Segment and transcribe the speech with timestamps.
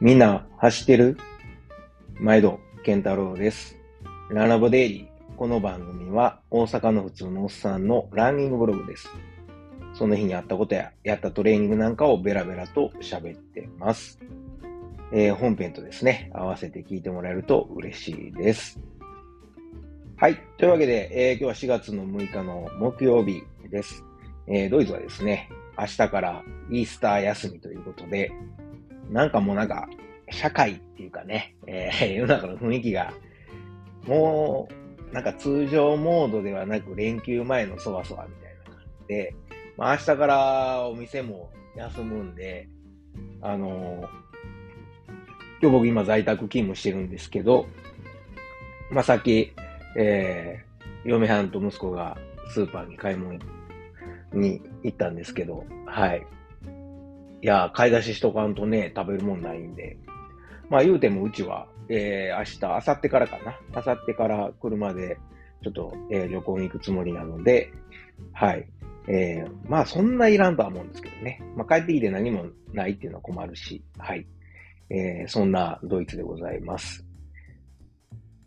[0.00, 1.18] みんな走ってる？
[2.20, 3.76] 毎度、健太郎です。
[4.30, 5.34] ランラボデイリー。
[5.34, 9.08] この番組は大阪の普通のおっさんのランニングブログです。
[9.94, 14.20] その日にあったことややったトレーニングなんかをベラベラと喋ってます。
[15.12, 18.78] えー本編とですね、合わせて聞いてもらえると嬉しいです。
[20.16, 20.38] はい。
[20.58, 24.04] というわけで、えー今日は4月の6日の木曜日です。
[24.46, 28.30] えードイツはですね、明日からイースター休みということで、
[29.10, 29.88] なんかもうなんか、
[30.30, 33.12] 社会っていうかね、えー 世の中の雰囲気が、
[34.06, 34.68] も
[35.10, 39.34] う、なんか通常モードではなく連休前のそわそわみたいな感じで、
[39.76, 42.68] まあ明日からお店も休むんで、
[43.40, 44.28] あのー
[45.60, 47.66] 今日僕今在宅勤務してるんですけど、
[48.92, 49.52] まあさっき、
[49.96, 52.16] えー、嫁はんと息子が
[52.50, 53.40] スーパーに買い物
[54.32, 56.24] に行ったんですけど、はい。
[57.40, 59.96] いや、買い出ししとかんとね、食べるもんないんで。
[60.68, 63.58] まあ言うてもうちは、えー、明日、明後日からかな。
[63.74, 65.16] 明後日から車で、
[65.62, 67.72] ちょっと、えー旅行に行くつもりなので、
[68.32, 68.68] はい。
[69.08, 71.40] えー、まあそんないらんとは思うんですけどね。
[71.56, 74.26] まあ帰ってきて何もないっていうのは困るし、はい。
[74.90, 77.04] えーそんなドイツでございます。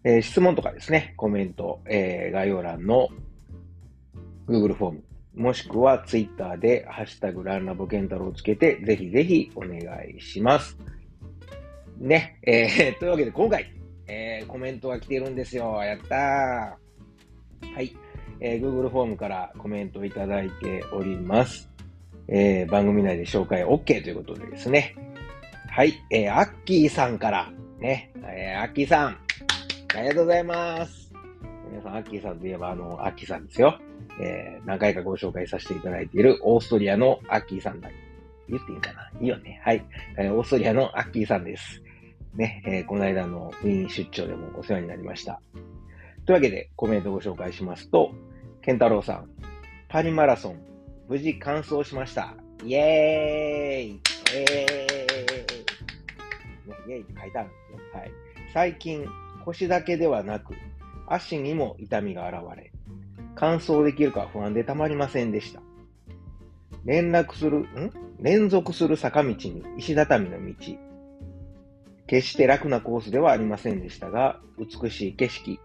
[0.04, 3.08] えー質問とかですね、コメント、えー概要欄の
[4.48, 5.04] Google フォーム、
[5.36, 9.80] もしくは Twitter でハッシュタグランラボケンタロウをつけて、ぜひぜひお願
[10.18, 10.78] いします。
[11.98, 13.72] ね、えー というわけで今回、
[14.08, 15.82] えーコメントが来てるんですよ。
[15.84, 17.74] やったー。
[17.76, 17.96] はい。
[18.42, 21.70] えー Google フォームからコメントをいただいております。
[22.28, 24.96] えー番組内で紹介 OK ということでですね。
[25.70, 25.94] はい。
[26.10, 29.18] えーアッキーさんから、ね、えーアッキーさん、
[29.96, 31.14] ありがとうございます。
[31.70, 33.80] 皆さん、アッキーさんといえば、あの、アッキーさんですよ。
[34.22, 37.90] えー何回かご紹介させていただいているオーストリアのアッキーさんだ。
[38.48, 39.12] 言っていいかな？
[39.20, 39.62] いいよね。
[39.64, 39.84] はい。
[40.18, 41.82] えーオーストリアのアッキーさんです。
[42.36, 45.42] ね、えーこの間のウィーン出張でもお世話になりました。
[46.26, 48.12] というわけで、コメントをご紹介しますと、
[48.62, 49.30] ケンタロウさん、
[49.90, 50.60] パリマラソン、
[51.10, 52.36] 無事完走しました。
[52.64, 54.00] イエーイイ
[54.36, 55.16] エー
[56.66, 58.00] イ、ね、イエーイって書いてあるんですよ。
[58.00, 58.12] はい。
[58.54, 59.06] 最近、
[59.44, 60.54] 腰だけではなく、
[61.08, 62.72] 足にも痛みが現れ、
[63.42, 65.62] 完走できるか不安でたまりませんでした。
[66.86, 67.92] 連絡する、ん？
[68.20, 70.54] 連続する坂道に石畳の道。
[72.06, 75.60] 決して楽なコースではありませんでしたが、美しい景色、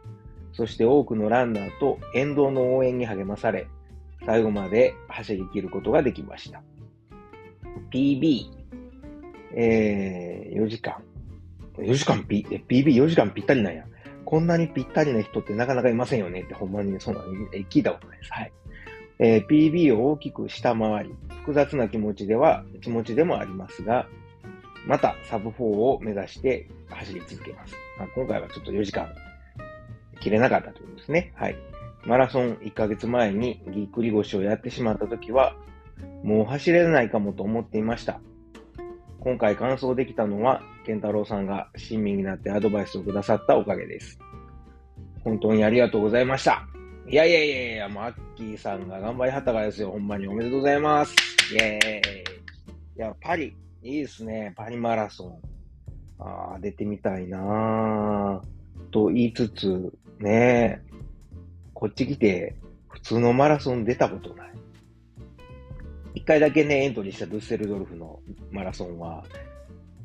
[0.54, 3.68] そして多くのランナーと沿道の応援に励まされ、
[4.24, 6.62] 最後まで走り切ることができました。
[7.92, 8.46] PB、
[9.54, 10.94] えー、4時間。
[11.76, 13.84] 4時間 P、え PB4 時間ぴったりなんや。
[14.26, 18.32] こんなにぴったりな人ってなかなかいませんよねってほんまにそうなのえ聞いたことないです。
[18.32, 18.52] はい。
[19.20, 24.08] えー PB を大きく下回り、複雑な気持ちでは、気持ちでもありますが、
[24.86, 27.74] またサブ4を目指して走り続けます。
[27.98, 29.08] まあ、今回はちょっと4時間
[30.20, 31.32] 切れなかったということですね。
[31.36, 31.56] はい。
[32.04, 35.56] マラソン1ヶ月前にぎっくり腰をやってしまった時は、
[36.24, 38.20] もう走れないかもと思っていました。
[39.26, 44.20] 今回完走できたのは、健太郎さんが親身になってアドバイスをくださったおかげです。
[45.24, 46.64] 本当にありがとうございました。
[47.08, 49.90] いやいやいやいや、もうアッキーさんが頑張りはったからですよ。
[49.90, 51.16] ほんまにおめでとうございます。
[51.52, 51.80] イェーイ。
[52.98, 54.54] いや、パリ、いいですね。
[54.56, 56.22] パリマラソン。
[56.22, 58.40] ああ、出てみたいなぁ。
[58.92, 60.80] と言いつつ、ね、
[61.74, 62.54] こっち来て、
[62.90, 64.55] 普通のマラソン出たことない。
[66.16, 68.18] 一回だけね、エントリーしたドゥッセルドルフの
[68.50, 69.22] マラソンは、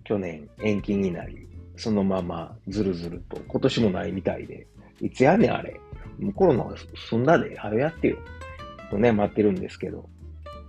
[0.03, 4.67] 去年延期になり、そのままずるずると、今年もないみたいで、
[4.99, 5.79] いつやねんあれ。
[6.19, 6.75] もうコロナが
[7.09, 8.17] 済んだで、早やってよ。
[8.89, 10.09] とね、待ってるんですけど。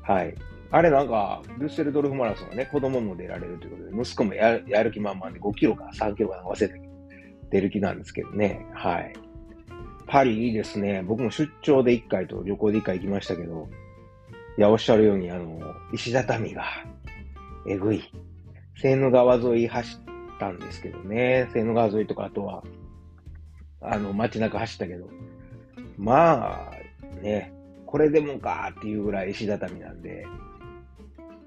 [0.05, 0.33] はい。
[0.71, 6.87] あれなんか、ルッセルドルフマラソンはね、子供も出られるということで、息子もやる気満々で5キロか3キロかなんか忘れたけど、
[7.51, 8.65] 出る気なんですけどね。
[8.75, 9.13] はい。
[10.07, 11.03] パリいいですね。
[11.03, 13.69] 僕も出張で1回と旅行で1回行きましたけど、
[14.59, 15.61] いや、おっしゃるように、あの、
[15.93, 16.65] 石畳が、
[17.67, 18.03] えぐい。
[18.77, 21.49] セーヌ川沿い走ったんですけどね。
[21.53, 22.63] セーヌ川沿いとか、あとは、
[23.81, 25.09] あの、街中走ったけど、
[25.97, 27.53] まあ、ね、
[27.87, 30.27] これでもかっていうぐらい石畳なんで、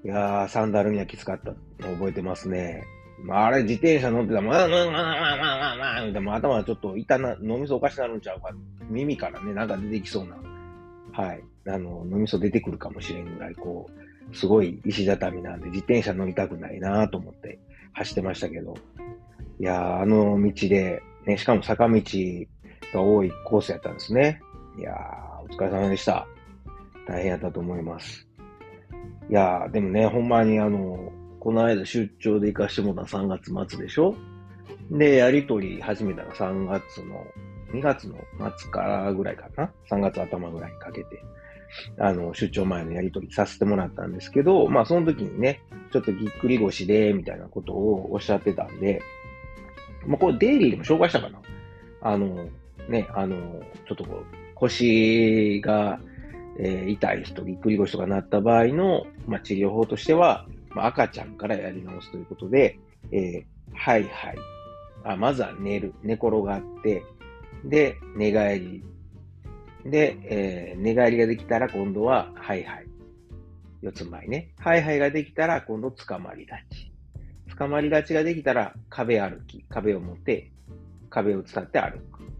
[0.04, 1.50] いやー、サンダルにはきつかった
[1.86, 2.84] の覚えてますね。
[3.22, 8.50] まあ、あれ、自転車乗ってたら、まあまあまあまあまあまあまあ、でも頭ちょっと痛な、脳みそおかしなるんちゃうか。
[8.88, 10.36] 耳からね、なんか出てきそうな、
[11.12, 11.42] はい。
[11.68, 13.88] あの、脳みそ出てくるかもしれんぐらい、こ
[14.32, 17.58] う、すごい石畳なんで、自転車乗りたくないなと思って
[17.92, 18.74] 走ってましたけど。
[19.58, 22.02] いや、あの道で、ね、しかも坂道
[22.92, 24.40] が多いコースやったんですね。
[24.78, 24.94] いや、
[25.42, 26.26] お疲れ様でした。
[27.06, 28.26] 大変やったと思います。
[29.30, 34.14] いやー、でもね、ほんまにあの、この間出張で行かしてもらった3月末でしょ？
[34.90, 37.24] で、やりとり始めたら3月の、
[37.72, 38.16] 2月の
[38.58, 41.22] 末からぐらいかな ?3 月頭ぐらいにかけて、
[41.98, 45.62] あの、出張前のやりとりさせてもらったんですけど、まあその時にね、
[45.92, 49.02] ちょっとぎっくり腰で、みたいなことをおっしゃってたんで、
[50.06, 51.40] まあこれデイリーでも紹介したかな？
[52.02, 52.48] あの、
[52.88, 53.36] ね、あの、
[53.88, 54.24] ちょっとこう、
[54.54, 56.00] 腰が、
[56.58, 62.78] えー、痛い人、ぎっくり腰とかなった場合の、まあ、治療法としては、まあ、赤ちゃんからやり直すということで、
[63.12, 63.44] えー、
[63.74, 64.36] はいはい。
[65.04, 65.92] あ、まずは寝る。
[66.02, 67.02] 寝転がって、
[67.64, 68.84] で、寝返り。
[69.90, 72.86] で、えー、寝返りができたら今度は、はいはい。
[73.82, 74.50] 四つ前ね。
[74.58, 76.92] はいはいができたら今度捕まり立ち。
[77.56, 79.64] 捕まり立ちができたら壁歩き。
[79.68, 80.50] 壁を持って、
[81.08, 82.30] 壁を伝って歩く。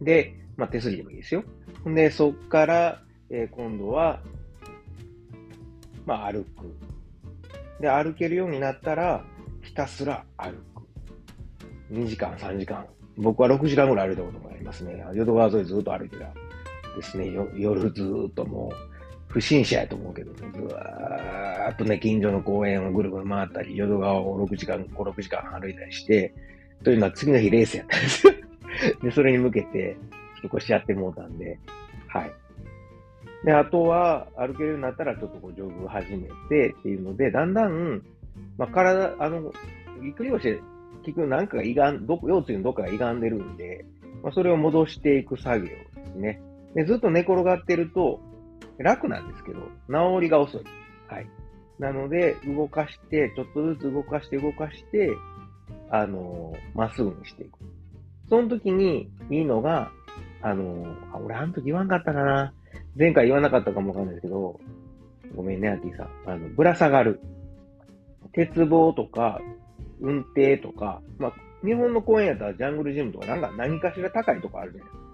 [0.00, 1.42] で、まあ、手すりでもいいですよ。
[1.84, 4.20] で、そっから、えー、今度は、
[6.06, 6.76] まあ、歩く。
[7.80, 9.24] で、歩けるようになったら、
[9.62, 10.82] ひたすら歩く。
[11.92, 12.86] 2時間、3時間。
[13.16, 15.04] 僕は6時間ぐらい歩いたこともありますね。
[15.12, 16.32] 淀川沿いずっと歩いてた
[16.98, 17.32] ですね。
[17.56, 18.76] 夜ずっともう、
[19.28, 26.34] 不審者やと思うけど、ずーっとね、近所の公園をぐるぐる回ったり、淀川を6時間、5、6時間歩いたりして、
[26.82, 28.32] というのは次の日レースやったんですよ。
[29.02, 29.96] で、それに向けて、
[30.36, 31.58] ちょっとこしやってもうたんで、
[32.08, 32.32] はい。
[33.44, 38.02] で、あとは、歩けるようになったら、ちょっとこう、ジョグ始めてっていうので、だんだん、
[38.56, 39.52] まあ、体、あの、
[40.02, 40.60] ぎっくり腰で
[41.04, 43.84] 結局なんかが歪ん、ど腰椎のどっかが歪んでるんで、
[44.22, 46.40] まあ、それを戻していく作業ですね。
[46.78, 48.20] で、ずっと寝転がってると、
[48.78, 49.58] 楽なんですけど、
[49.88, 50.64] 治りが遅い。
[51.08, 51.26] はい。
[51.80, 55.10] なので、動かして、ちょっとずつ動かして動かして、
[55.90, 57.58] あのまっすぐにしていく。
[58.28, 59.90] その時にいいのが、
[60.40, 62.54] あのあ、俺あの時言わんかったかな。
[62.96, 64.60] 前回言わなかったかもわかんないですけど、
[65.34, 66.08] ごめんね、アティさん。
[66.26, 67.20] あの、ぶら下がる。
[68.32, 69.40] 鉄棒とか、
[70.00, 71.32] 運転とか、まあ、
[71.66, 75.07] 日本の公園やったらジャングルジムとか、なんか何かしら高いとこあるじゃないですか。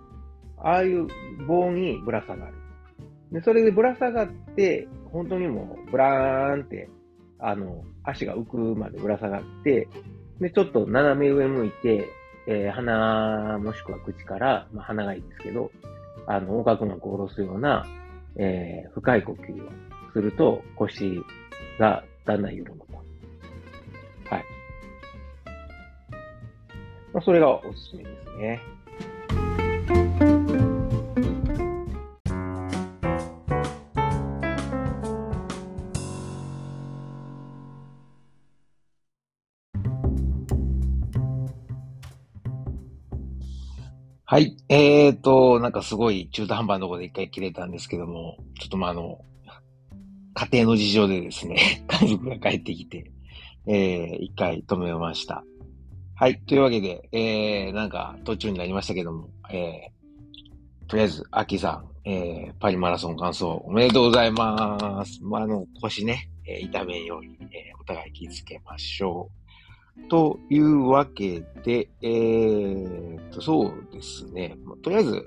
[0.64, 1.06] ああいう
[1.46, 2.55] 棒にぶら下がる。
[3.31, 6.88] で、それでぶら下がって、本当にもう、ブラーンって、
[7.38, 9.88] あの、足が浮くまでぶら下がって、
[10.40, 12.08] で、ちょっと斜め上向いて、
[12.46, 15.70] えー、鼻もしくは口から、まあ、鼻がいいですけど、
[16.26, 17.87] あの、横隔膜を下ろすような、
[18.37, 19.70] えー、深い呼吸を
[20.12, 21.22] すると腰
[21.78, 22.87] がだんだん緩むと。
[24.31, 24.44] はい。
[27.12, 28.74] まあ、それがおすすめですね。
[44.35, 44.57] はい。
[44.69, 49.21] えーと、なんかすごい中途半端なところで一回切れたんですけども、ちょっとまあ、あの、
[50.35, 53.13] 家庭の事情でですね、 家族が帰ってきて、
[53.69, 55.45] えー、一回止めました。
[56.17, 56.41] はい。
[56.41, 65.23] というわけで、えー、なんか途中になりましたけども、えー、とりあえず、アキさん、えー、パリマラソン完走おめでとうございます。
[65.23, 69.44] まあ、あの、腰ね、えー、痛めんように、えー、お互い気をつけましょう。
[70.08, 74.56] というわけで、えー、と、そうですね。
[74.82, 75.26] とりあえず、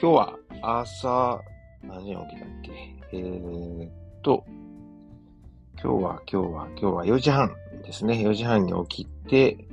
[0.00, 1.40] 今日は朝、
[1.82, 2.72] 何時に起きたっけ？
[3.12, 3.88] えー
[4.22, 4.44] と、
[5.82, 7.52] 今日は、今日は、今日は4時半
[7.84, 8.14] ですね。
[8.14, 9.66] 4時半に起きて、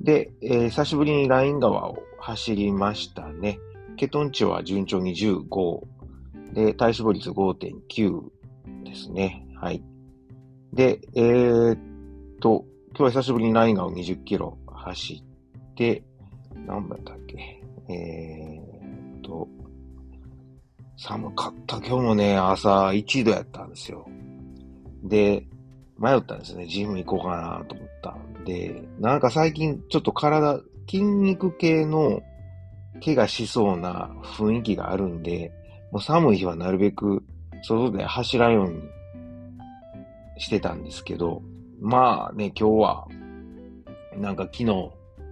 [0.00, 3.58] で、えー、久しぶりにライン川を走りましたね。
[3.96, 5.80] ケトン値は順調に15。
[6.52, 8.22] で、体脂肪率5.9
[8.84, 9.46] ですね。
[9.54, 9.82] はい。
[10.72, 11.78] で、えー、っ
[12.40, 12.64] と、
[12.98, 16.02] 今日は久しぶりにライン川を20キロ走って、
[16.66, 17.62] 何番だっけ？
[17.92, 19.46] えー、っと、
[20.96, 21.76] 寒かった。
[21.76, 24.08] 今日もね、朝1度やったんですよ。
[25.04, 25.46] で、
[25.98, 26.66] 迷ったんですね。
[26.66, 32.22] ジム行こうかなと思ったんで、なんか最近ちょっと体、筋肉系の
[33.04, 35.52] 怪我しそうな雰囲気があるんで、
[35.92, 37.22] もう寒い日はなるべく
[37.62, 38.80] 外で走らんように
[40.38, 41.42] してたんですけど、
[41.80, 43.08] まあね、今日は、
[44.16, 44.66] なんか昨日、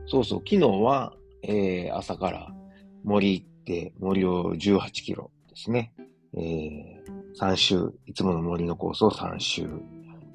[0.06, 2.54] そうそう、昨日は、えー、朝から
[3.02, 5.92] 森行って、森を18キロですね。
[6.36, 9.68] えー、3周、いつもの森のコースを3周、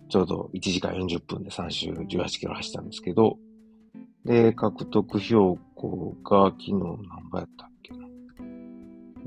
[0.10, 3.38] ちょうど1時間40分で3周18キロ走ったんですけど、
[4.26, 8.08] で、獲得標高が昨日何倍やったっけな。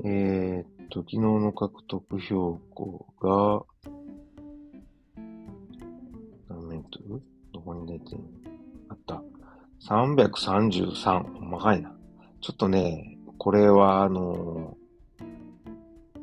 [0.05, 3.72] えー、っと、昨日の獲得標高が、
[9.87, 11.49] 333。
[11.49, 11.93] 細かいな。
[12.39, 14.77] ちょっとね、これはあの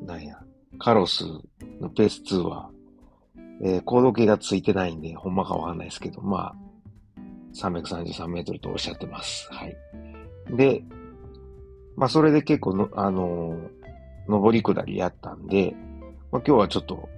[0.03, 0.39] ー、なんや、
[0.79, 1.25] カロス
[1.81, 2.71] のペース2は、
[3.63, 6.57] えー、高度計がついてないんで、ほんまかわかんないですけど、まあ、
[7.55, 9.47] 333メートルとおっしゃってます。
[9.53, 9.77] はい。
[10.57, 10.83] で、
[11.97, 15.75] まあ、それで結構の、あのー、上り下りやったんで、
[16.33, 17.11] まあ、今日はちょっと、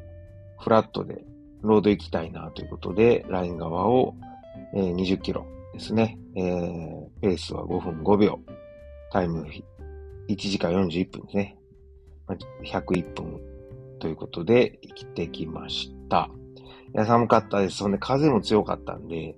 [0.58, 1.24] フラットで、
[1.60, 4.16] ロード行きたいなということで、ライン側を、
[4.74, 6.18] えー、20キロですね。
[6.36, 8.40] えー、ペースは5分5秒。
[9.10, 9.46] タイム
[10.28, 11.58] 1時間41分ですね。
[12.64, 13.40] 101分
[13.98, 16.30] ということで生きてきました。
[16.94, 17.76] いや、寒かったです。
[17.76, 19.36] そんで風も強かったんで、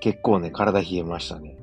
[0.00, 1.56] 結構ね、体冷えましたね。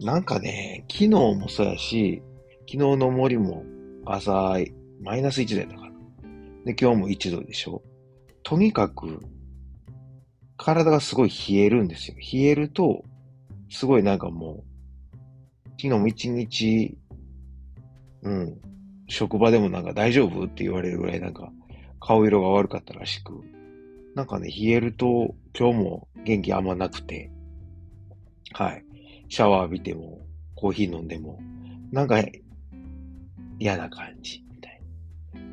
[0.00, 2.22] なんかね、昨日もそうやし、
[2.70, 3.64] 昨日の森も
[4.04, 4.56] 朝、
[5.00, 5.92] マイナス1度やったかな。
[6.64, 7.82] で、今日も1度でしょ。
[8.42, 9.20] とにかく、
[10.56, 12.16] 体がすごい冷えるんですよ。
[12.16, 13.04] 冷えると、
[13.70, 16.96] すごいなんかもう、昨日も一日、
[18.22, 18.60] うん、
[19.06, 21.50] 職場でもなんか大丈夫って言われるぐらいなんか
[22.00, 23.32] 顔色が悪かったらしく、
[24.14, 27.30] なんかね、冷えると今日も元気あんまなくて、
[28.52, 28.84] はい。
[29.28, 30.20] シャワー浴びても、
[30.54, 31.38] コーヒー飲んでも、
[31.92, 32.22] なんか
[33.58, 34.80] 嫌な感じ、みたい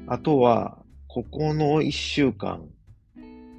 [0.05, 0.13] な。
[0.13, 2.67] あとは、ここの一週間、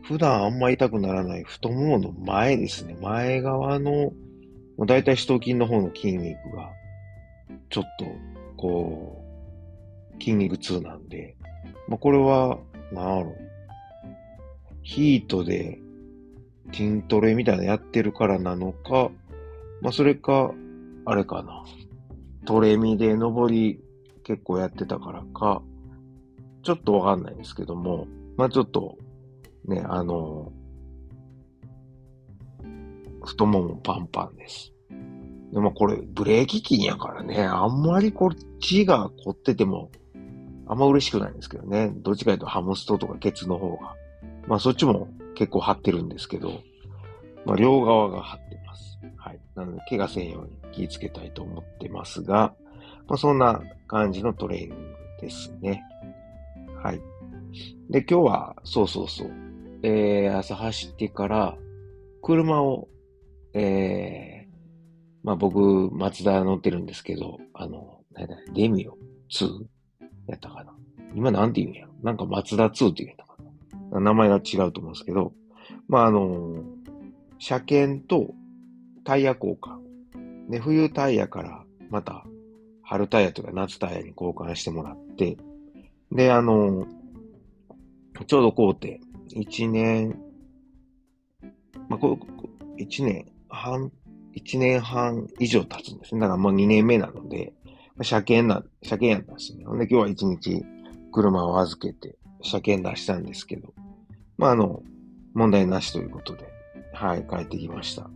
[0.02, 2.96] 普段あんま痛くならない太ももの前ですね。
[3.00, 4.12] 前側の
[4.76, 6.70] もう大体四頭筋の方の筋肉が、
[7.70, 8.06] ちょっと、
[8.56, 9.24] こ
[10.18, 11.36] う、筋肉痛なんで、
[11.88, 12.58] まあ、これは、
[12.92, 13.36] なんやろ、
[14.82, 15.80] ヒートで
[16.72, 19.10] 筋トレみたいなやってるからなのか、
[19.80, 20.52] まあ、それか、
[21.04, 21.64] あれかな、
[22.44, 23.80] トレミで登り
[24.24, 25.62] 結構やってたからか、
[26.62, 28.06] ちょっとわかんないんですけども、
[28.36, 28.98] まあ、ちょっと、
[29.64, 30.52] ね、あの、
[33.26, 34.72] 太ももパンパンです。
[35.52, 39.90] でもこれ、ブレーキ筋やからね、あんまりこっちが凝ってても、
[40.66, 41.92] あんま嬉しくないんですけどね。
[41.96, 43.94] どっちかというとハムストとかケツの方が。
[44.46, 46.60] まあそっちも結構張ってるんですけど、
[47.44, 48.98] まあ両側が張ってます。
[49.16, 49.40] はい。
[49.54, 52.54] なので怪我せんように気をつけたいと思ってますが、
[53.08, 54.76] まあそんな感じのトレーニング
[55.20, 55.82] ですね。
[56.82, 57.00] はい。
[57.88, 59.30] で、今日は、そうそうそう。
[59.82, 61.56] えー、朝走ってから、
[62.22, 62.88] 車を
[63.58, 64.46] えー、
[65.22, 68.98] まあ僕、松田乗ってるんですけど、あの、なんだ、デミオ
[69.32, 69.64] 2
[70.26, 70.74] やったかな。
[71.14, 73.36] 今なんて言うんやなんか松田2って言うんやったか
[73.94, 74.00] な。
[74.00, 75.32] 名前が違うと思うんですけど、
[75.88, 76.64] まああの、
[77.38, 78.34] 車検と
[79.04, 80.50] タイヤ交換。
[80.50, 82.26] で、冬タイヤからまた
[82.82, 85.38] 春タイヤとか夏タイヤに交換してもらって、
[86.12, 86.86] で、あの、
[88.26, 89.00] ちょうどこうて、
[89.34, 90.20] 1年、
[91.88, 92.18] まあ、こ
[92.78, 93.90] 1年半、
[94.36, 96.20] 1年半以上経つんですね。
[96.20, 97.52] だからもう2年目なので、
[98.02, 99.64] 車検な、車検やったんですね。
[99.64, 100.64] ほんで今日は1日
[101.10, 103.72] 車を預けて車検出したんですけど、
[104.36, 104.82] まああの、
[105.34, 106.44] 問題なしということで、
[106.92, 108.10] はい、帰ってきました。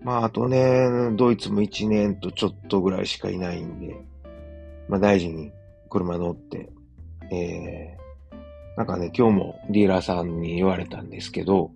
[0.00, 3.96] まああとね、ドイツも1年とちょっとぐらいしかいないんで、
[4.88, 5.50] まあ大事に
[5.90, 6.70] 車乗って、
[7.30, 11.72] えー、なんかね、今日もディーラーさんに言われたんですけど、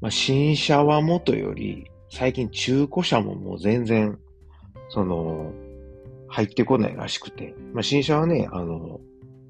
[0.00, 4.18] まあ、新車はもとより、最近中古車ももう全然、
[4.90, 5.52] その、
[6.28, 9.00] 入ってこないらしくて、まあ、新車はね、あの、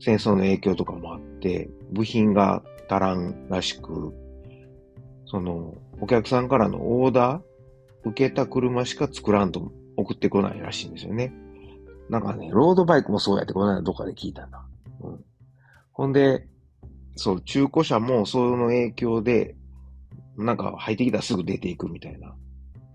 [0.00, 4.14] 戦争の影響とかもあって、部品が足らんらしく、
[5.26, 11.32] その、お客さんからのオーダー、受けた車しか作らんと送ってこないらしいんですよね。
[12.08, 14.66] なんかね、ロードバイクもそうやってこの間どっかで聞いたな。
[15.02, 15.24] うん。
[15.92, 16.46] ほんで、
[17.16, 19.56] そう、中古車もその影響で、
[20.38, 22.34] なんか入ってきたらすぐ出ていくみたいな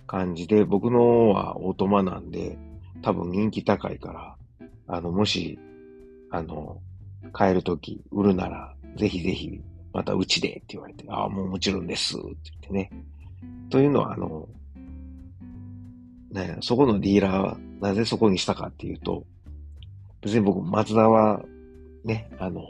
[0.07, 2.57] 感じで、僕のはオートマなんで、
[3.01, 4.35] 多分人気高いから、
[4.87, 5.59] あの、もし、
[6.31, 6.81] あの、
[7.33, 12.91] 買えるとき、売るなら、ぜひぜひ、またうちでって言われて、ああ、もうもちろんですって言ってね。
[13.69, 14.47] というのは、あの、
[16.31, 19.25] ね、そこのディーラーは、なぜそこにしたかっていうと、
[20.21, 21.43] 別に僕、マツダは、
[22.05, 22.63] ね、あの、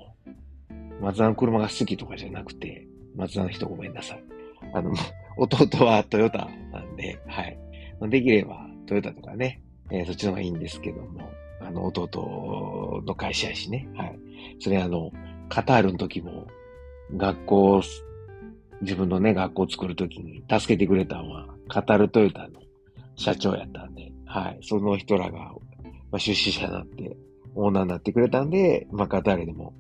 [1.00, 4.33] マツダの車が好きとかじゃなくて、マツダの人ごめんなさい。
[4.74, 4.92] あの、
[5.38, 7.58] 弟はトヨタなんで、はい。
[8.10, 9.62] できればトヨタとかね、
[9.92, 14.20] えー、そっちの方がいいんですけども、あの、弟の会社やしね、はい。
[14.60, 15.12] それあの、
[15.50, 16.48] カタールの時も、
[17.16, 17.82] 学校、
[18.82, 22.60] 自分のね、学校を作るときに助けてくれたのは、カタールトヨタの
[23.16, 24.60] 社長やったんで、はい。
[24.62, 25.54] その人らが、
[26.12, 27.16] まあ、出資者になって、
[27.56, 29.74] オーナーになってくれたんで、まあ、カタールでも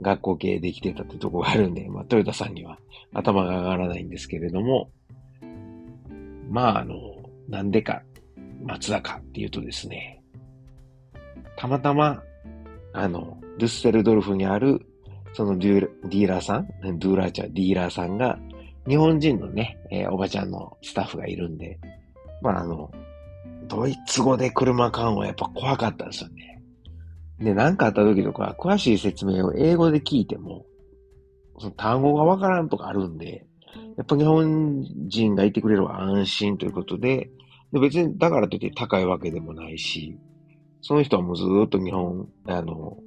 [0.00, 2.78] 学校系できてたってとこがあるんで、まあ、トヨタさんには
[3.12, 4.90] 頭が上がらないんですけれども、
[6.48, 6.96] まあ、あの、
[7.48, 8.02] なんでか、
[8.62, 10.22] 松田かっていうとですね、
[11.56, 12.22] たまたま、
[12.92, 14.86] あの、ルッセルドルフにある
[15.32, 16.66] そのデューラーさん、
[16.98, 18.38] ドゥーラーちゃん、ディーラーさんが、
[18.88, 21.78] 日本人のね、えー、おばちゃんのスタッフがいるんで、
[22.42, 22.90] まああの、
[23.68, 26.49] ドイツ語で車買うのはやっぱ怖かったんですよね。
[27.40, 30.66] で、何かあった時とか、詳しい説明を英語で聞いても、
[31.58, 33.46] その単語がわからんとかあるんで、
[33.96, 37.30] やっぱ日本人がいてくれるは安心ということで、
[37.72, 40.18] で別にだからといって高いわけでもないし、
[40.82, 42.98] その人はもうずっと日本、あの、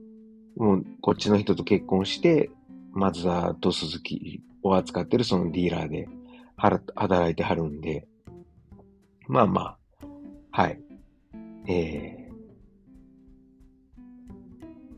[0.56, 2.50] もうこっちの人と結婚して、
[2.94, 6.08] マツダとスズキを扱ってるそのディーラーで
[6.56, 8.08] 働いてはるんで、
[9.28, 9.78] まあまあ、
[10.52, 10.80] はい。
[11.68, 12.23] えー、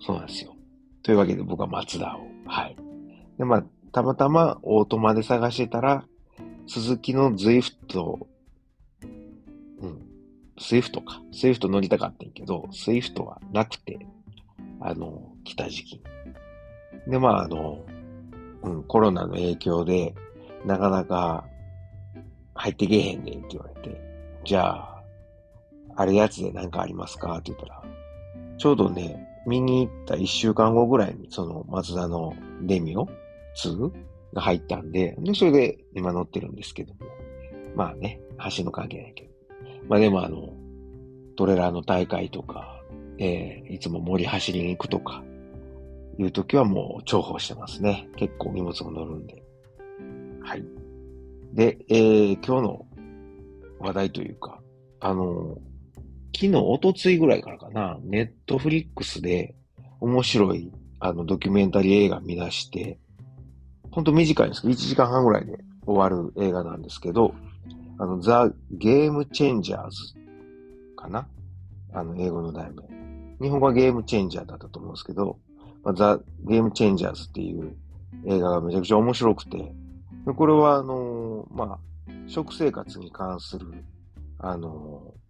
[0.06, 0.56] そうなんですよ。
[1.02, 2.76] というわけで僕はマツダを、はい。
[3.38, 6.06] で、まあ、たまたまオートマで探してたら、
[6.68, 8.28] 鈴木のズイフト、
[9.82, 10.02] うん、
[10.60, 11.22] スイフトか。
[11.32, 14.06] スイフト乗りたかったんけど、スイフトはなくて、
[14.80, 16.04] あの、来た時期。
[17.08, 17.84] で、まあ、あの、
[18.64, 20.14] うん、コロナの影響で、
[20.66, 21.46] なかなか
[22.56, 24.02] 入ってけへんねんって言われて、
[24.44, 25.04] じゃあ、
[25.96, 27.38] あれやつで何かありますか？
[27.38, 27.84] って言ったら、
[28.58, 33.08] ちょうどね、見に行った一週間後ぐらいに、その、マツダのデミオ
[33.64, 33.92] 2
[34.34, 37.00] が入ったんで、で、それで今乗ってるんですけども。
[37.76, 38.22] まあね、
[38.58, 39.30] 橋の関係ないけど。
[39.88, 40.54] まあでもあの、
[41.36, 42.82] トレーラーの大会とか、
[43.18, 45.24] えー、いつも森走りに行くとか、
[46.18, 48.08] いう時はもう重宝してますね。
[48.16, 49.44] 結構荷物も乗るんで。
[50.42, 50.64] はい。
[51.54, 52.86] で、えー、今日の
[53.80, 54.62] 話題というか、
[55.00, 55.58] あの、
[56.36, 59.56] 昨日、おとついぐらいからかな、ネットフリックスで
[60.02, 63.00] 面白いあのドキュメンタリー映画見出して、
[63.90, 67.34] ほんと短いんですけど、1時間半ぐらいで終わる映画なんですけど、
[67.98, 70.14] あの、ザ・ゲーム・チェンジャーズ
[70.98, 71.26] かな
[71.94, 72.84] あの、英語の題名。
[73.42, 75.40] 日本語はゲームチェンジャーだったと思うんですけど、
[75.86, 77.78] まあ、ザ・ゲーム・チェンジャーズっていう
[78.26, 79.74] 映画がめちゃくちゃ面白くて、
[80.26, 81.80] これは、あのー、まあ、
[82.28, 83.68] 食生活に関する、
[84.40, 85.25] あのー、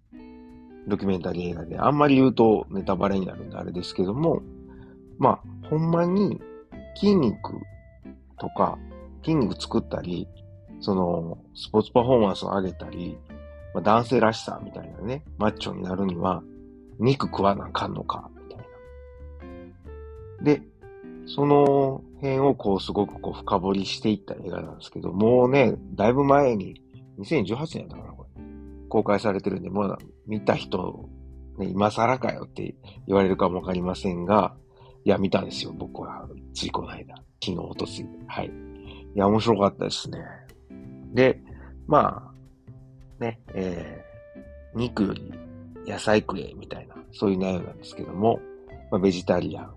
[0.87, 4.41] ドキュメンタリー映画で、あんまり言うとネタバレになるんであれですけども、
[5.17, 6.41] まあ、ほんまに
[6.95, 7.53] 筋肉
[8.39, 8.77] とか、
[9.23, 10.27] 筋肉作ったり、
[10.79, 13.17] その、スポーツパフォーマンスを上げたり、
[13.73, 16.43] まあ、男性らしさみたいなね、マッチョになるには、
[16.99, 18.67] 肉食わなあかんのか、みたい
[20.39, 20.43] な。
[20.43, 20.61] で、
[21.27, 26.81] その辺をこう、すごくこう、深掘りしていった映画なんですけど、もうね、だいぶ前に、
[27.19, 28.04] 2018年だか、
[28.95, 31.09] 公開されてるんで、まだ見た人、
[31.57, 32.75] ね、今更かよって
[33.07, 34.55] 言われるかもわかりませんが、
[35.03, 36.25] いや、見たんですよ、僕は。
[36.53, 37.13] ついこの間。
[37.43, 38.07] 昨日、おとつい。
[38.25, 38.45] はい。
[38.45, 38.51] い
[39.15, 40.19] や、面白かったですね。
[41.13, 41.41] で、
[41.87, 42.31] ま
[43.19, 45.33] あ、ね、えー、肉より
[45.85, 48.39] 野菜食え、みたいな、そういう内容なんですけども、
[48.91, 49.73] まあ、ベジタリアン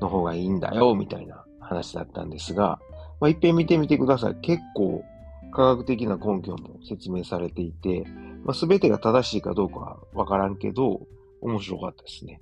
[0.00, 2.78] の方がいいんだよ、みたいな話だったんですが、
[3.20, 4.36] まあ、一遍見てみてください。
[4.36, 5.04] 結構、
[5.52, 8.04] 科学的な根拠も説明されていて、
[8.44, 11.00] まあ、全てが正しいかどうかはわからんけど、
[11.40, 12.40] 面白かったですね。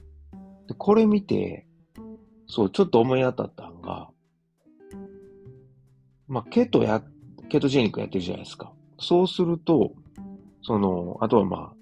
[0.69, 1.67] で、これ見て、
[2.47, 4.11] そう、ちょっと思い当たったんが、
[6.29, 7.03] まあ、ケトや、
[7.49, 8.73] ケトジェニックやってるじゃないですか。
[8.99, 9.93] そうすると、
[10.63, 11.75] その、あとはまあ、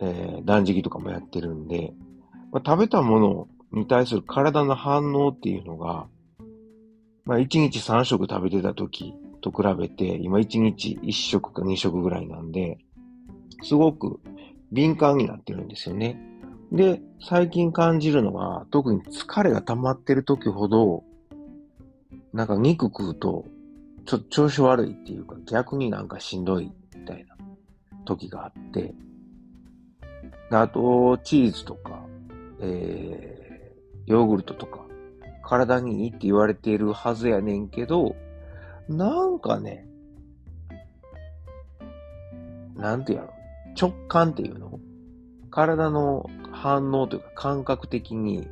[0.00, 1.92] えー、断食とかもやってるんで、
[2.52, 6.06] まあ、食べたものに対する体の反応っていうのが、
[7.24, 12.78] まあ、1日3食食べてた時と比べて、今1日1食か2食ぐらいなんで、
[13.62, 14.18] すごく
[14.72, 16.18] 敏感になってるんですよね。
[16.72, 21.04] で、最近感じるのは、特に疲れが溜まってる時ほど、
[22.32, 23.44] なんか肉食うと、
[24.06, 27.36] ちょっと調子悪いっていうか、逆になんかしんどいみたいな
[28.06, 28.94] 時があって、
[30.50, 32.02] あと、チーズとか、
[32.60, 34.86] えー、ヨーグルトとか、
[35.42, 38.16] 体にいいって言われているはずやねんけど、
[38.88, 39.86] なんかね、
[42.76, 43.30] なんてやろ、
[43.80, 44.78] 直感っていうの？
[45.50, 48.48] 体の反応というか感覚的に、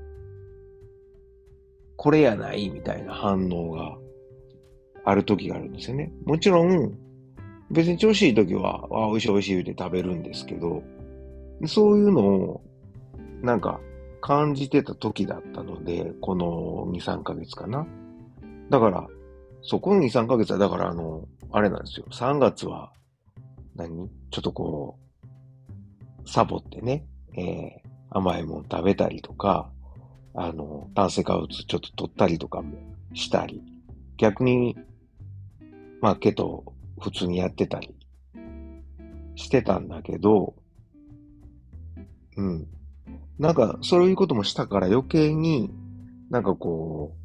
[1.97, 3.99] これやないみたいな反応が
[5.05, 6.12] ある時があるんですよね。
[6.25, 6.97] もちろん、
[7.71, 10.83] 別に調子いい時は、あ、美味しい美味しい言うて食べるんですけど、
[11.66, 12.62] そういうのを、
[13.42, 13.81] なんか、
[14.21, 17.87] 感じてた時だったので、この2、3ヶ月かな。
[18.71, 19.09] だから、
[19.62, 22.07] そこの2、3ヶ月は、だからあの、あれなんですよ。
[22.11, 22.92] 3月は
[23.77, 24.98] 何、ちょっとこ
[26.25, 29.70] う、サボってね、えー、甘いもの食べたりとか、
[30.35, 32.79] あの、炭水化物ちょっと取ったりとかも
[33.14, 33.62] したり、
[34.16, 34.77] 逆に
[36.03, 36.64] まあ、けど、
[37.01, 37.94] 普通にやってたり
[39.37, 40.57] してたんだけど、
[42.37, 42.66] うん。
[43.38, 45.70] なんか、そういうこともしたから余計に
[46.29, 47.21] なんかこう、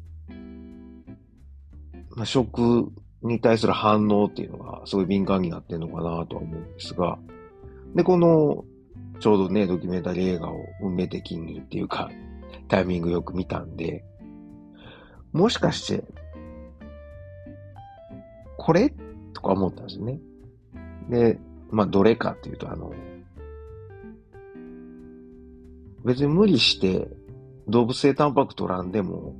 [2.18, 2.90] ま、食
[3.22, 7.18] に対する反応っていうのがすごい敏感になってるのかなとは思うんですが、
[7.94, 8.64] で、この、
[9.20, 12.10] ちょうどね、ドキュメンタリー映画を運命的にっていうか、
[12.68, 14.04] タイミングよく見たんで、
[15.32, 16.04] もしかして、
[18.56, 18.92] これ？
[19.32, 20.18] とか思ったんですね。
[21.08, 21.38] で、
[21.70, 22.92] まあ、どれかっていうと、あの、
[26.04, 27.08] 別に無理して
[27.68, 29.34] 動物性タンパク取らんでも、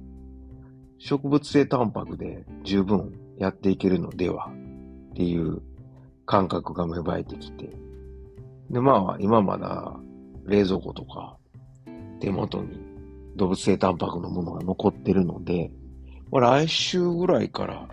[0.98, 4.50] 植物性タンパクで十分やっていけるのでは
[5.10, 5.62] っていう
[6.26, 7.70] 感覚が芽生えてきて。
[8.70, 9.96] で、まあ、今まだ
[10.44, 11.36] 冷蔵庫とか
[12.20, 12.80] 手元に
[13.36, 15.70] 動物性タンパクのものが残ってるので、
[16.30, 17.88] まあ、来週ぐらいから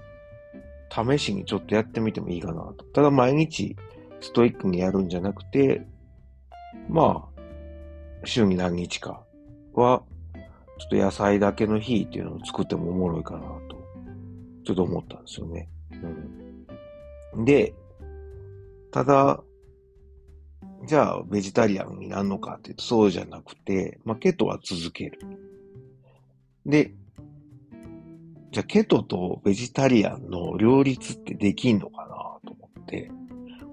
[0.90, 2.86] 試しにちょっとやってみてもいいかなと。
[2.94, 3.76] ただ毎日
[4.20, 5.86] ストイックにやるんじゃなくて、
[6.90, 7.42] まあ、
[8.24, 9.22] 週に何日か
[9.74, 10.04] は、
[10.78, 13.76] ちょっと野菜だけの日っていうのを作ってもおもろいかなと、
[14.66, 15.70] ちょっと思ったんですよね。
[17.34, 17.46] うん。
[17.46, 17.74] で、
[18.92, 19.44] ただ、
[20.88, 25.20] じゃあ、ベジタリアンになるのかって言うと、そうじゃなくて、まあ、ケトは続ける。
[26.66, 26.94] で、
[28.52, 32.08] じゃあ、ケトとベジタリアンの両立ってできんのかな
[32.46, 33.12] と思って、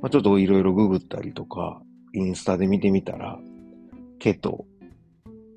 [0.00, 1.82] まあ、ちょっといろいろググったりとか、
[2.14, 3.38] インスタで見てみたら、
[4.18, 4.66] ケト、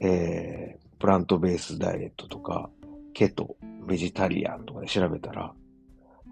[0.02, 2.70] えー、プラントベースダイエットとか、
[3.14, 3.56] ケト、
[3.88, 5.54] ベジタリアンとかで調べたら、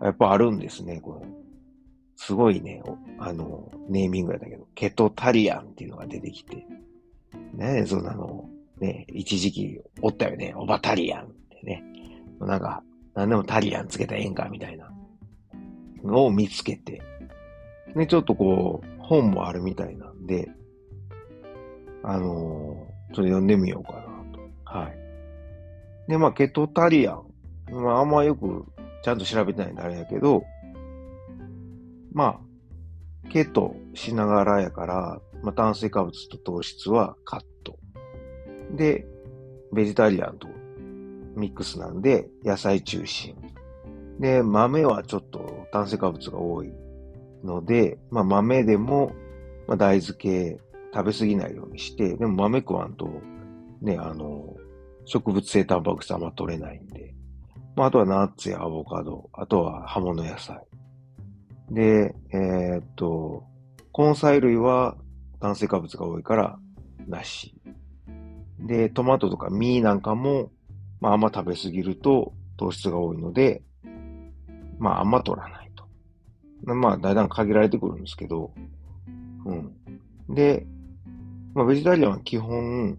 [0.02, 1.28] やっぱあるんですね、これ。
[2.16, 2.82] すごいね、
[3.20, 6.66] あの、ネーミングやったけど、ケトタリアンっていうのが出てきて、
[7.54, 8.50] ねそんなの、
[8.80, 11.84] ね、一時期おったよね、オバタリアンってね。
[12.40, 14.92] なんか、なんでもタリアンつけたらええんか、みたいな
[16.04, 17.02] のを見つけて、
[17.96, 20.50] ね、ちょっとこう、本もあるみたいなんで、
[22.04, 24.13] あのー、ちょっと読んでみようかな。
[24.74, 26.10] はい。
[26.10, 27.24] で、まあ、ケトタリアン。
[27.72, 28.66] まあ、あんまよく
[29.04, 30.44] ちゃんと調べてないんであれやけど、
[32.12, 32.40] ま
[33.26, 37.78] あ、ケトしながらやから、まあ、炭水化物と糖質はカット。
[38.76, 39.06] で、
[39.72, 40.48] ベジタリアンと
[41.36, 43.36] ミックスなんで、野菜中心。
[44.20, 46.74] で、豆はちょっと炭水化物が多い
[47.44, 49.14] ので、まあ、豆でも、
[49.68, 50.60] まあ、大豆系
[50.94, 53.10] 食べ過ぎないようにして、でも豆食わんと、
[53.82, 54.53] ね、あの、
[55.06, 57.14] 植物性タンパク質あんま取れないんで、
[57.76, 60.60] まあ、あとはナッツやアボカド、あとは葉物野菜。
[61.70, 63.44] で、えー、っと、
[63.98, 64.96] 根菜類は
[65.40, 66.60] 炭水化物が多いから
[67.08, 67.56] なし。
[68.60, 70.52] で、トマトとかミーなんかも、
[71.02, 73.64] まあ、あんま食べ過ぎると糖質が多いので、
[74.80, 75.86] まあ、あんま取らないと。
[76.74, 78.54] まあ、だいだん限られてくるんですけど、
[79.46, 79.74] うん。
[80.34, 80.66] で、
[81.54, 82.98] まあ、ベジタリアンは基本、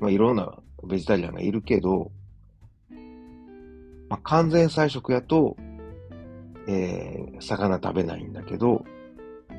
[0.00, 2.10] まあ、いろんなベジタリアンがいるけど、
[4.08, 5.56] まあ、完全菜食やと、
[6.68, 8.84] えー、魚食べないんだけど、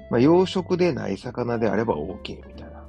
[0.09, 2.87] まあ、養殖でない魚であれば OK みたいな、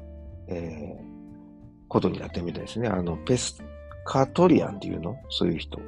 [0.49, 2.89] えー、ことになってみたいですね。
[2.89, 3.63] あの、ペス
[4.05, 5.17] カトリアンっていうの？
[5.31, 5.81] そういう人。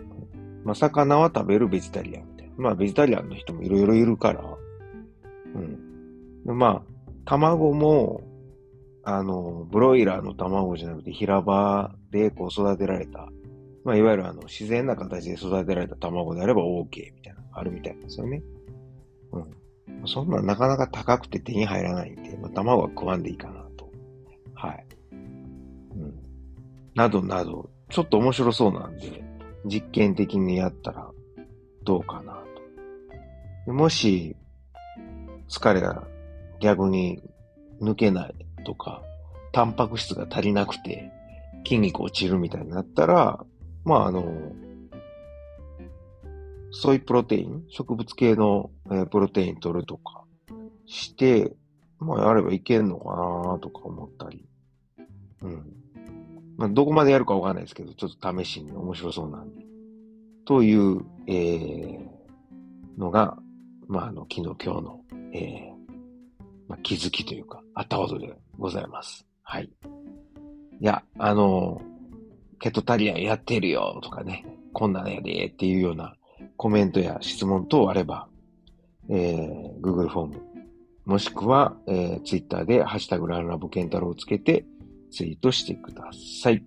[0.65, 2.55] まあ、魚は食べるベジタリアンみたいな。
[2.59, 4.45] まあ、ベジタリアンの人もいろいろいるから、
[6.47, 6.59] うん。
[6.59, 8.23] まあ、卵も、
[9.05, 13.29] あの、ブロイラーの卵じゃなくて平場でこう育てられた、
[13.85, 18.43] まあ、いわゆるあの、自然な形で育てられた卵であれば OK みたいなのあるみたいなんですよね。
[19.33, 20.07] うん。
[20.07, 23.91] そんななかなか高くて手に入らないんで、まあ、卵は食わんでいいかなと。
[24.55, 24.87] はい。
[25.13, 26.15] うん。
[26.95, 29.23] などなど、ちょっと面白そうなんで、
[29.65, 31.11] 実験的にやったら
[31.85, 32.43] どうかな
[33.67, 33.73] と。
[33.73, 34.37] もし、
[35.49, 36.07] 疲れが
[36.61, 37.23] 逆に
[37.81, 39.03] 抜けないとか、
[39.53, 41.11] タンパク質が足りなくて
[41.65, 43.45] 筋肉落ちるみたいになったら、
[43.85, 44.25] まああの、
[46.71, 50.25] ソイプロテイン、植物系の、え、プロテイン取るとか
[50.87, 51.53] して、
[51.99, 54.45] まあやればいけんのかなとか思ったり。
[55.43, 55.73] うん。
[56.57, 59.65] まあどこまでやるかわかんないですけど、ちょっと試しに面白そうなんで。
[60.45, 62.09] という、えー、
[62.99, 63.37] のが、
[63.89, 65.01] まああの、昨日今日の、
[65.33, 65.81] えー、
[66.69, 69.27] まあ、気づきというか、あったことでございます。
[69.43, 69.71] はい。
[70.81, 71.83] いや、あの、
[72.59, 76.15] ケトタリアンやってるよとかね、こんなんやでっていうような
[76.57, 78.29] コメントや質問等あれば、
[79.11, 80.43] えー、Google フォーム、
[81.05, 84.65] もしくは、えー、Twitter でハッシュタグランラボケンタロウをつけて
[85.11, 86.11] ツイートしてくだ
[86.43, 86.65] さい。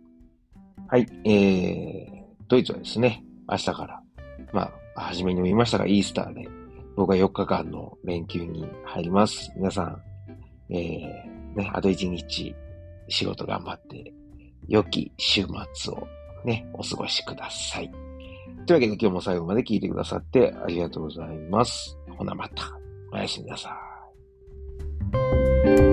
[0.87, 4.01] はい、えー、ドイツはですね、明日から、
[4.51, 6.47] まあ、初めにも言いましたが、イースターで、
[6.95, 9.51] 僕は4日間の連休に入ります。
[9.55, 10.01] 皆さん、
[10.69, 12.55] えー、ね、あと1日
[13.13, 14.11] 仕事頑張って、
[14.67, 16.07] 良き週末を
[16.45, 17.91] ね、お過ごしください。
[18.65, 21.95] というわけで今日も最後まで聞いてくださってありがとうございます。
[22.17, 22.71] ほなまた。
[23.11, 23.77] おやすみなさ
[25.89, 25.92] い。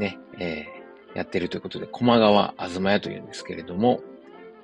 [0.00, 4.00] ね、えー、やってるということで、駒川あずま屋というんですけれども、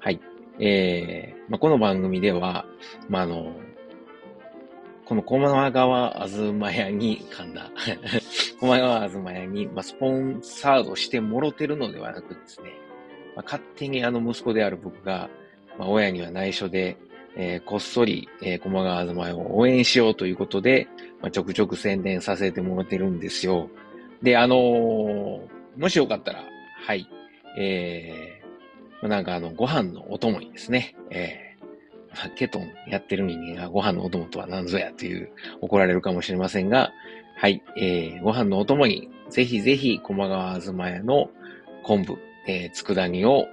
[0.00, 0.20] はい。
[0.58, 2.64] えー、まあ、この番組では、
[3.08, 3.52] まあ、あの、
[5.04, 7.70] この駒川あずま屋に、噛んだ。
[8.58, 12.72] 駒川あずま屋に、まあ、スポンサードしてもろてるのではなくですね、
[13.36, 15.28] まあ、勝手にあの息子である僕が、
[15.78, 16.96] まあ、親には内緒で、
[17.36, 20.88] えー、こっそり、えー、駒川あずま屋を応援しようということで、
[21.20, 23.68] まあ、ちょくちょく宣伝させてもらってるんですよ。
[24.22, 25.40] で、あのー、
[25.80, 26.44] もしよかったら、
[26.86, 27.08] はい、
[27.58, 36.92] えー、なんかあの、ご飯のお供にですね、えー、ケトンやってる人間がご飯のお供とは何ぞやという怒られるかもしれませんが、
[37.36, 41.30] はい、えー、ご飯のお供に、ぜひぜひ、駒川あずま屋の
[41.82, 42.16] 昆布、
[42.48, 43.46] えー、佃煮を、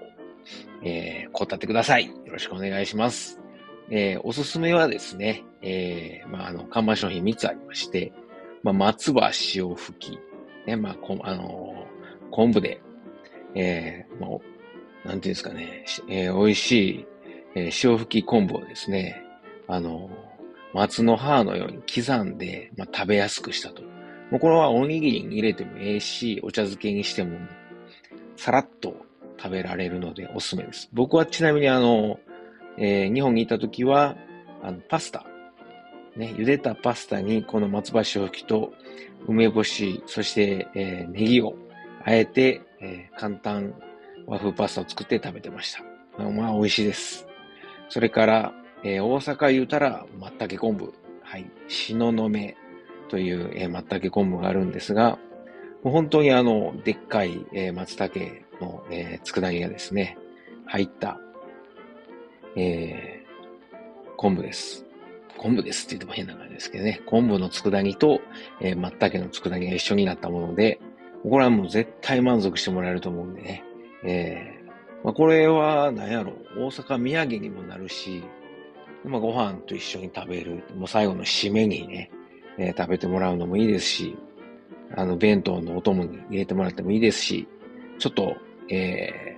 [0.84, 2.08] えー、こったってください。
[2.08, 3.42] よろしくお願いします。
[3.90, 8.14] えー、おすすめはですね、えー、まあ、あの、看板商品3つありまして、
[8.64, 10.20] まあ、松葉塩吹き、
[10.66, 12.82] ね、まあ、こあのー、昆布で、
[13.56, 14.42] えー、も
[15.06, 17.06] う、なんていうんですかね、えー、美味しい、
[17.56, 19.22] えー、塩吹き昆布をですね、
[19.68, 23.84] あのー、松の葉のように刻んで、まあ、食べやすくしたと。
[24.32, 27.38] もうこれはおにぎりに入れてもええし、お茶漬けにしても、
[28.36, 28.96] さらっと
[29.38, 30.90] 食べられるのでおすすめです。
[30.94, 32.20] 僕はちなみにあの、
[32.78, 34.16] えー、日本にいた時は、
[34.64, 35.26] あの、パスタ、
[36.16, 38.74] ね、茹でたパスタにこの松葉塩吹きと
[39.28, 41.56] 梅干し、そして、えー、ネギを
[42.04, 43.74] あえて、えー、簡単
[44.28, 45.84] 和風パスタを作って食べてました。
[46.24, 47.28] まあ、美味しいです。
[47.90, 50.94] それから、えー、大阪言うたら、松茸昆布。
[51.22, 51.50] はい。
[51.68, 52.56] しののめ
[53.10, 55.18] という、えー、松茸昆布があるんですが、
[55.84, 58.20] もう本当にあの、でっかい、えー、松茸
[58.62, 60.18] の、えー、佃煮がですね、
[60.66, 61.20] 入った、
[62.56, 64.86] えー、昆布です。
[65.38, 68.22] 昆布ですって言っても変な感じですけどね、昆布の佃煮と、
[68.62, 70.80] えー、松茸の佃煮が一緒になったもので、
[71.24, 73.64] これはもう絶対満足してもらえると思うんでね。
[74.04, 78.24] えー、まあ、これは何やろ、大阪土産にもなるし、
[79.06, 82.12] まあ、ご飯と一緒に食べる、もう最後の締めにね、
[82.58, 84.18] えー、食べてもらうのもいいですし、
[84.96, 87.48] あの、弁当のお供に入れてもらってもいいですし、
[88.00, 88.36] ちょっと、
[88.70, 89.38] え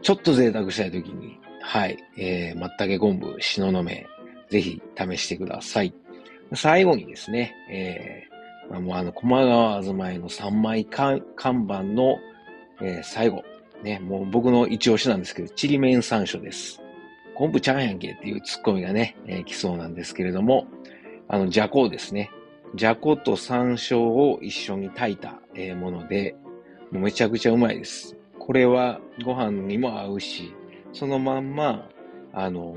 [0.00, 4.06] ー、ちょっと贅沢したいときに、はい、えー、松茸昆布、しののめ、
[4.52, 5.94] ぜひ試してください。
[6.54, 12.18] 最後にですね、えー、まあ、もうあの、駒川あずまいの3枚看板の、
[12.82, 13.42] えー、最後、
[13.82, 16.82] ね、もう僕の一押しなんですけど、ちりめん山椒です。
[17.34, 20.66] 昆布ちゃんやんけっていうツッコミがね、えー、来そうなんですけれども、
[21.28, 22.30] あの、じゃこですね。
[22.74, 26.36] じゃこと山椒を一緒に炊いた、えー、もので、
[26.90, 28.14] もうめちゃくちゃうまいです。
[28.38, 30.52] これはご飯にも合うし、
[30.92, 31.88] そのまんま、
[32.34, 32.76] あの、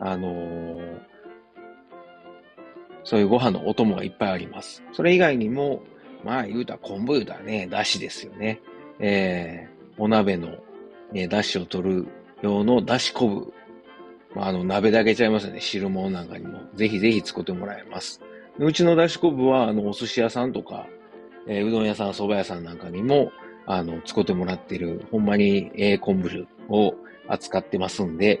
[0.00, 0.98] あのー、
[3.04, 4.82] そういうご飯のお供がいっぱいあります。
[4.92, 5.82] それ以外にも、
[6.24, 8.60] まあ言うたら昆布言うたらね、だしですよね。
[8.98, 10.56] えー、お鍋の、
[11.12, 12.06] ね、だしを取る
[12.42, 13.52] 用のだし昆布。
[14.34, 15.60] まあ、あの、鍋だけちゃいますよね。
[15.60, 16.60] 汁物なんかにも。
[16.74, 18.20] ぜひぜひ作ってもらえます。
[18.58, 20.86] うちのだし昆布は、あの、お寿司屋さんとか、
[21.46, 23.32] えー、うどん屋さん、蕎麦屋さんなんかにも、
[23.66, 26.94] あの、作ってもらってる、ほんまに、えー、昆布を
[27.28, 28.40] 扱ってますんで、